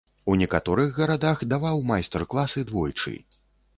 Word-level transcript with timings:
У 0.31 0.35
некаторых 0.41 0.95
гарадах 1.01 1.43
даваў 1.53 1.85
майстар-класы 1.93 2.67
двойчы. 2.71 3.15